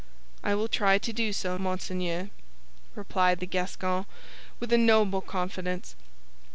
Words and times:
"I 0.43 0.55
will 0.55 0.67
try 0.67 0.97
to 0.97 1.13
do 1.13 1.31
so, 1.31 1.59
monseigneur," 1.59 2.31
replied 2.95 3.39
the 3.39 3.45
Gascon, 3.45 4.07
with 4.59 4.73
a 4.73 4.77
noble 4.79 5.21
confidence. 5.21 5.93